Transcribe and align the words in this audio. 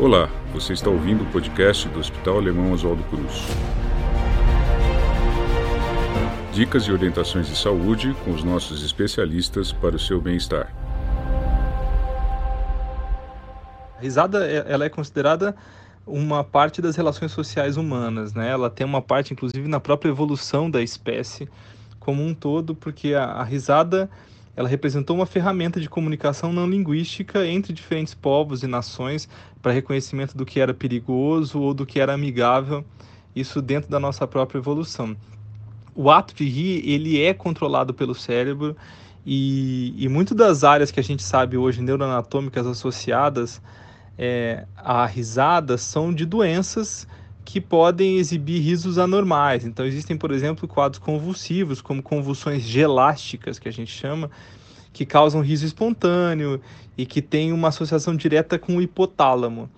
Olá, 0.00 0.30
você 0.52 0.74
está 0.74 0.88
ouvindo 0.88 1.24
o 1.24 1.26
podcast 1.26 1.88
do 1.88 1.98
Hospital 1.98 2.36
Alemão 2.36 2.70
Oswaldo 2.70 3.02
Cruz. 3.10 3.42
Dicas 6.52 6.84
e 6.84 6.92
orientações 6.92 7.48
de 7.48 7.56
saúde 7.58 8.14
com 8.24 8.30
os 8.30 8.44
nossos 8.44 8.84
especialistas 8.84 9.72
para 9.72 9.96
o 9.96 9.98
seu 9.98 10.20
bem-estar. 10.20 10.72
A 13.96 14.00
risada 14.00 14.46
ela 14.46 14.84
é 14.84 14.88
considerada 14.88 15.56
uma 16.06 16.44
parte 16.44 16.80
das 16.80 16.94
relações 16.94 17.32
sociais 17.32 17.76
humanas, 17.76 18.32
né? 18.32 18.48
Ela 18.50 18.70
tem 18.70 18.86
uma 18.86 19.02
parte, 19.02 19.32
inclusive, 19.32 19.66
na 19.66 19.80
própria 19.80 20.10
evolução 20.10 20.70
da 20.70 20.80
espécie 20.80 21.48
como 21.98 22.24
um 22.24 22.32
todo, 22.32 22.72
porque 22.72 23.14
a, 23.14 23.24
a 23.24 23.42
risada 23.42 24.08
ela 24.58 24.68
representou 24.68 25.14
uma 25.14 25.24
ferramenta 25.24 25.80
de 25.80 25.88
comunicação 25.88 26.52
não 26.52 26.68
linguística 26.68 27.46
entre 27.46 27.72
diferentes 27.72 28.12
povos 28.12 28.64
e 28.64 28.66
nações 28.66 29.28
para 29.62 29.70
reconhecimento 29.70 30.36
do 30.36 30.44
que 30.44 30.58
era 30.58 30.74
perigoso 30.74 31.60
ou 31.60 31.72
do 31.72 31.86
que 31.86 32.00
era 32.00 32.12
amigável, 32.12 32.84
isso 33.36 33.62
dentro 33.62 33.88
da 33.88 34.00
nossa 34.00 34.26
própria 34.26 34.58
evolução. 34.58 35.16
O 35.94 36.10
ato 36.10 36.34
de 36.34 36.44
rir, 36.44 36.82
ele 36.84 37.22
é 37.22 37.32
controlado 37.32 37.94
pelo 37.94 38.16
cérebro 38.16 38.76
e, 39.24 39.94
e 39.96 40.08
muito 40.08 40.34
das 40.34 40.64
áreas 40.64 40.90
que 40.90 40.98
a 40.98 41.04
gente 41.04 41.22
sabe 41.22 41.56
hoje 41.56 41.80
neuroanatômicas 41.80 42.66
associadas 42.66 43.62
é, 44.18 44.66
à 44.76 45.06
risada 45.06 45.78
são 45.78 46.12
de 46.12 46.26
doenças 46.26 47.06
que 47.48 47.62
podem 47.62 48.18
exibir 48.18 48.60
risos 48.60 48.98
anormais. 48.98 49.64
Então, 49.64 49.86
existem, 49.86 50.18
por 50.18 50.32
exemplo, 50.32 50.68
quadros 50.68 50.98
convulsivos, 50.98 51.80
como 51.80 52.02
convulsões 52.02 52.62
gelásticas, 52.62 53.58
que 53.58 53.66
a 53.66 53.72
gente 53.72 53.90
chama, 53.90 54.30
que 54.92 55.06
causam 55.06 55.40
riso 55.40 55.64
espontâneo 55.64 56.60
e 56.94 57.06
que 57.06 57.22
têm 57.22 57.50
uma 57.50 57.68
associação 57.68 58.14
direta 58.14 58.58
com 58.58 58.76
o 58.76 58.82
hipotálamo. 58.82 59.70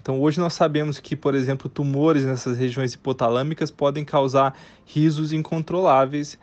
Então, 0.00 0.20
hoje 0.20 0.38
nós 0.38 0.54
sabemos 0.54 1.00
que, 1.00 1.16
por 1.16 1.34
exemplo, 1.34 1.68
tumores 1.68 2.24
nessas 2.24 2.56
regiões 2.56 2.92
hipotalâmicas 2.92 3.72
podem 3.72 4.04
causar 4.04 4.56
risos 4.84 5.32
incontroláveis. 5.32 6.38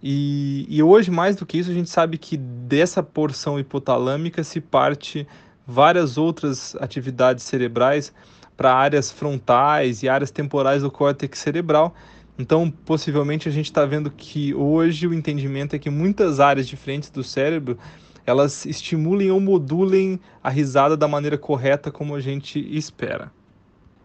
E, 0.00 0.64
e 0.68 0.80
hoje, 0.80 1.10
mais 1.10 1.34
do 1.34 1.44
que 1.44 1.58
isso, 1.58 1.72
a 1.72 1.74
gente 1.74 1.90
sabe 1.90 2.16
que 2.16 2.36
dessa 2.36 3.02
porção 3.02 3.58
hipotalâmica 3.58 4.44
se 4.44 4.60
parte 4.60 5.26
várias 5.66 6.16
outras 6.16 6.76
atividades 6.76 7.42
cerebrais 7.42 8.12
para 8.60 8.74
áreas 8.74 9.10
frontais 9.10 10.02
e 10.02 10.08
áreas 10.10 10.30
temporais 10.30 10.82
do 10.82 10.90
córtex 10.90 11.38
cerebral. 11.38 11.94
Então, 12.38 12.70
possivelmente 12.70 13.48
a 13.48 13.50
gente 13.50 13.64
está 13.64 13.86
vendo 13.86 14.10
que 14.10 14.52
hoje 14.52 15.06
o 15.06 15.14
entendimento 15.14 15.74
é 15.74 15.78
que 15.78 15.88
muitas 15.88 16.40
áreas 16.40 16.68
diferentes 16.68 17.08
do 17.08 17.24
cérebro 17.24 17.78
elas 18.26 18.66
estimulem 18.66 19.30
ou 19.30 19.40
modulem 19.40 20.20
a 20.44 20.50
risada 20.50 20.94
da 20.94 21.08
maneira 21.08 21.38
correta 21.38 21.90
como 21.90 22.14
a 22.14 22.20
gente 22.20 22.58
espera. 22.76 23.32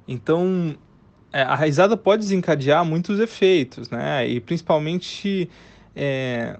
Então, 0.07 0.73
é, 1.33 1.41
a 1.41 1.55
risada 1.55 1.97
pode 1.97 2.21
desencadear 2.21 2.85
muitos 2.85 3.19
efeitos, 3.19 3.89
né? 3.89 4.25
E 4.25 4.39
principalmente 4.39 5.49
é, 5.93 6.57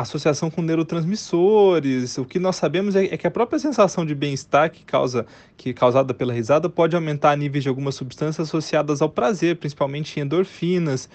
associação 0.00 0.50
com 0.50 0.62
neurotransmissores. 0.62 2.18
O 2.18 2.24
que 2.24 2.38
nós 2.38 2.56
sabemos 2.56 2.94
é, 2.94 3.06
é 3.06 3.16
que 3.16 3.26
a 3.26 3.30
própria 3.30 3.58
sensação 3.58 4.06
de 4.06 4.14
bem-estar 4.14 4.70
que 4.70 4.84
causa 4.84 5.26
que 5.56 5.74
causada 5.74 6.14
pela 6.14 6.32
risada 6.32 6.68
pode 6.68 6.94
aumentar 6.94 7.36
níveis 7.36 7.64
de 7.64 7.68
algumas 7.68 7.94
substâncias 7.94 8.48
associadas 8.48 9.02
ao 9.02 9.08
prazer, 9.08 9.56
principalmente 9.56 10.20
endorfinas, 10.20 11.08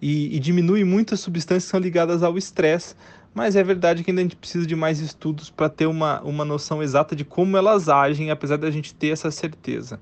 e, 0.00 0.34
e 0.34 0.38
diminui 0.38 0.84
muitas 0.84 1.20
substâncias 1.20 1.64
que 1.64 1.70
são 1.70 1.80
ligadas 1.80 2.22
ao 2.22 2.38
estresse. 2.38 2.94
Mas 3.34 3.54
é 3.54 3.62
verdade 3.62 4.02
que 4.02 4.10
ainda 4.10 4.20
a 4.20 4.24
gente 4.24 4.36
precisa 4.36 4.66
de 4.66 4.74
mais 4.74 5.00
estudos 5.00 5.50
para 5.50 5.68
ter 5.68 5.86
uma, 5.86 6.20
uma 6.22 6.44
noção 6.44 6.82
exata 6.82 7.14
de 7.14 7.24
como 7.24 7.56
elas 7.56 7.88
agem, 7.88 8.30
apesar 8.30 8.56
da 8.56 8.70
gente 8.70 8.94
ter 8.94 9.08
essa 9.08 9.30
certeza. 9.30 10.00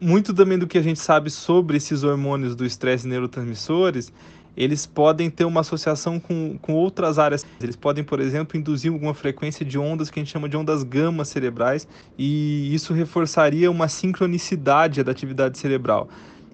Muito 0.00 0.32
também 0.32 0.58
do 0.58 0.66
que 0.66 0.78
a 0.78 0.82
gente 0.82 0.98
sabe 0.98 1.30
sobre 1.30 1.76
esses 1.76 2.02
hormônios 2.02 2.54
do 2.54 2.64
estresse 2.64 3.06
neurotransmissores 3.06 4.10
eles 4.56 4.86
podem 4.86 5.30
ter 5.30 5.44
uma 5.44 5.60
associação 5.60 6.18
com, 6.18 6.58
com 6.60 6.74
outras 6.74 7.18
áreas. 7.18 7.46
Eles 7.60 7.76
podem, 7.76 8.04
por 8.04 8.20
exemplo, 8.20 8.58
induzir 8.58 8.92
alguma 8.92 9.14
frequência 9.14 9.64
de 9.64 9.78
ondas 9.78 10.10
que 10.10 10.18
a 10.18 10.22
gente 10.22 10.32
chama 10.32 10.48
de 10.48 10.56
ondas 10.56 10.82
gama 10.82 11.24
cerebrais, 11.24 11.86
e 12.18 12.74
isso 12.74 12.92
reforçaria 12.92 13.70
uma 13.70 13.88
sincronicidade 13.88 15.02
da 15.02 15.12
atividade 15.12 15.58
cerebral, 15.58 16.08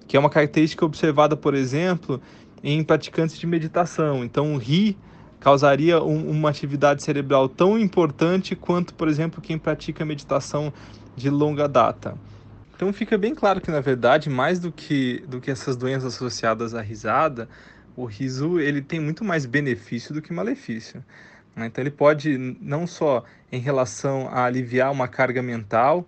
que 0.06 0.16
é 0.16 0.20
uma 0.20 0.30
característica 0.30 0.84
observada, 0.84 1.36
por 1.36 1.54
exemplo, 1.54 2.20
em 2.62 2.82
praticantes 2.82 3.38
de 3.38 3.46
meditação. 3.46 4.24
Então, 4.24 4.56
rir 4.56 4.96
causaria 5.38 6.02
um, 6.02 6.30
uma 6.30 6.50
atividade 6.50 7.02
cerebral 7.02 7.48
tão 7.48 7.78
importante 7.78 8.56
quanto, 8.56 8.94
por 8.94 9.08
exemplo, 9.08 9.40
quem 9.40 9.58
pratica 9.58 10.04
meditação 10.04 10.72
de 11.14 11.30
longa 11.30 11.68
data. 11.68 12.16
Então 12.74 12.92
fica 12.92 13.16
bem 13.16 13.34
claro 13.34 13.60
que, 13.60 13.70
na 13.70 13.80
verdade, 13.80 14.28
mais 14.28 14.58
do 14.58 14.70
que, 14.70 15.24
do 15.26 15.40
que 15.40 15.50
essas 15.50 15.76
doenças 15.76 16.14
associadas 16.14 16.74
à 16.74 16.82
risada, 16.82 17.48
o 17.96 18.04
riso 18.04 18.60
ele 18.60 18.82
tem 18.82 19.00
muito 19.00 19.24
mais 19.24 19.46
benefício 19.46 20.12
do 20.12 20.20
que 20.20 20.32
malefício. 20.32 21.02
Né? 21.54 21.66
Então 21.66 21.82
ele 21.82 21.90
pode 21.90 22.36
não 22.60 22.86
só 22.86 23.24
em 23.50 23.58
relação 23.58 24.28
a 24.28 24.44
aliviar 24.44 24.92
uma 24.92 25.08
carga 25.08 25.42
mental, 25.42 26.06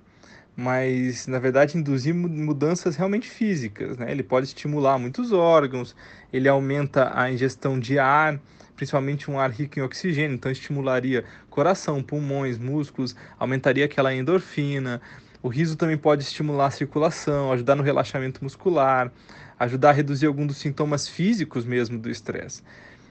mas 0.55 1.27
na 1.27 1.39
verdade 1.39 1.79
induzir 1.79 2.15
mudanças 2.15 2.97
realmente 2.97 3.31
físicas. 3.31 3.97
Né? 3.97 4.11
Ele 4.11 4.23
pode 4.23 4.47
estimular 4.47 4.99
muitos 4.99 5.33
órgãos, 5.33 5.97
ele 6.33 6.49
aumenta 6.49 7.11
a 7.19 7.33
ingestão 7.33 7.81
de 7.81 7.99
ar, 7.99 8.39
principalmente 8.77 9.31
um 9.31 9.41
ar 9.41 9.51
rico 9.51 9.79
em 9.79 9.83
oxigênio, 9.83 10.35
então 10.35 10.53
estimularia 10.53 11.25
coração, 11.49 12.03
pulmões, 12.03 12.59
músculos, 12.59 13.17
aumentaria 13.39 13.87
aquela 13.87 14.15
endorfina. 14.15 15.01
O 15.43 15.49
riso 15.49 15.77
também 15.77 15.97
pode 15.97 16.23
estimular 16.23 16.67
a 16.67 16.71
circulação, 16.71 17.53
ajudar 17.53 17.77
no 17.77 17.83
relaxamento 17.83 18.43
muscular, 18.43 19.11
ajudar 19.59 19.91
a 19.91 19.93
reduzir 19.93 20.27
alguns 20.27 20.49
dos 20.49 20.57
sintomas 20.57 21.09
físicos 21.09 21.65
mesmo 21.65 21.99
do 21.99 22.11
estresse. 22.11 22.63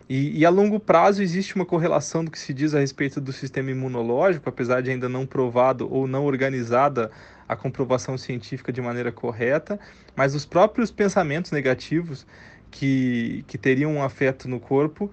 E, 0.09 0.39
e, 0.39 0.45
a 0.45 0.49
longo 0.49 0.79
prazo 0.79 1.21
existe 1.21 1.53
uma 1.55 1.65
correlação 1.65 2.23
do 2.23 2.31
que 2.31 2.39
se 2.39 2.53
diz 2.53 2.73
a 2.73 2.79
respeito 2.79 3.19
do 3.19 3.33
sistema 3.33 3.71
imunológico, 3.71 4.47
apesar 4.47 4.81
de 4.81 4.89
ainda 4.89 5.09
não 5.09 5.25
provado 5.25 5.91
ou 5.93 6.07
não 6.07 6.23
organizada 6.23 7.11
a 7.47 7.57
comprovação 7.57 8.17
científica 8.17 8.71
de 8.71 8.81
maneira 8.81 9.11
correta, 9.11 9.77
mas 10.15 10.33
os 10.33 10.45
próprios 10.45 10.91
pensamentos 10.91 11.51
negativos 11.51 12.25
que, 12.71 13.43
que 13.47 13.57
teriam 13.57 13.95
um 13.95 14.03
afeto 14.03 14.47
no 14.47 14.61
corpo 14.61 15.11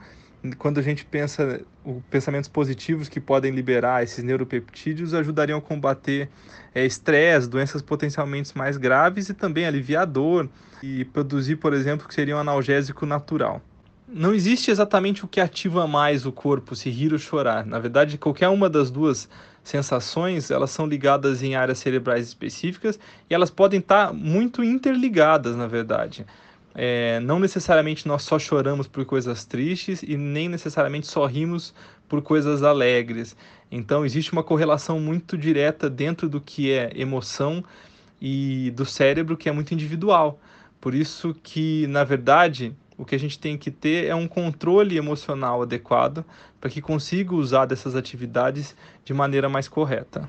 quando 0.58 0.78
a 0.78 0.82
gente 0.82 1.04
pensa 1.04 1.60
os 1.84 2.02
pensamentos 2.10 2.48
positivos 2.48 3.08
que 3.08 3.20
podem 3.20 3.52
liberar 3.52 4.02
esses 4.02 4.22
neuropeptídeos 4.22 5.14
ajudariam 5.14 5.58
a 5.58 5.62
combater 5.62 6.28
é, 6.74 6.84
estresse, 6.84 7.48
doenças 7.48 7.80
potencialmente 7.80 8.56
mais 8.56 8.76
graves 8.76 9.28
e 9.28 9.34
também 9.34 9.66
aliviar 9.66 10.06
dor 10.06 10.48
e 10.82 11.04
produzir, 11.06 11.56
por 11.56 11.72
exemplo, 11.72 12.06
que 12.06 12.14
seria 12.14 12.36
um 12.36 12.38
analgésico 12.38 13.06
natural. 13.06 13.62
Não 14.06 14.34
existe 14.34 14.70
exatamente 14.70 15.24
o 15.24 15.28
que 15.28 15.40
ativa 15.40 15.86
mais 15.86 16.26
o 16.26 16.32
corpo, 16.32 16.76
se 16.76 16.90
rir 16.90 17.12
ou 17.12 17.18
chorar. 17.18 17.64
Na 17.64 17.78
verdade, 17.78 18.18
qualquer 18.18 18.48
uma 18.48 18.68
das 18.68 18.90
duas 18.90 19.28
sensações, 19.62 20.50
elas 20.50 20.70
são 20.70 20.86
ligadas 20.86 21.42
em 21.42 21.56
áreas 21.56 21.78
cerebrais 21.78 22.28
específicas 22.28 22.98
e 23.30 23.34
elas 23.34 23.50
podem 23.50 23.80
estar 23.80 24.12
muito 24.12 24.62
interligadas, 24.62 25.56
na 25.56 25.66
verdade. 25.66 26.26
É, 26.74 27.20
não 27.20 27.38
necessariamente 27.38 28.08
nós 28.08 28.22
só 28.22 28.38
choramos 28.38 28.88
por 28.88 29.04
coisas 29.04 29.44
tristes 29.44 30.02
e 30.02 30.16
nem 30.16 30.48
necessariamente 30.48 31.06
só 31.06 31.24
rimos 31.24 31.72
por 32.08 32.20
coisas 32.20 32.62
alegres. 32.62 33.36
Então 33.70 34.04
existe 34.04 34.32
uma 34.32 34.42
correlação 34.42 34.98
muito 34.98 35.38
direta 35.38 35.88
dentro 35.88 36.28
do 36.28 36.40
que 36.40 36.72
é 36.72 36.90
emoção 36.94 37.64
e 38.20 38.72
do 38.72 38.84
cérebro 38.84 39.36
que 39.36 39.48
é 39.48 39.52
muito 39.52 39.72
individual. 39.72 40.40
Por 40.80 40.94
isso 40.94 41.34
que, 41.42 41.86
na 41.86 42.04
verdade, 42.04 42.74
o 42.98 43.04
que 43.04 43.14
a 43.14 43.18
gente 43.18 43.38
tem 43.38 43.56
que 43.56 43.70
ter 43.70 44.06
é 44.06 44.14
um 44.14 44.28
controle 44.28 44.96
emocional 44.96 45.62
adequado 45.62 46.24
para 46.60 46.70
que 46.70 46.80
consiga 46.80 47.34
usar 47.34 47.66
dessas 47.66 47.94
atividades 47.94 48.76
de 49.04 49.14
maneira 49.14 49.48
mais 49.48 49.68
correta. 49.68 50.28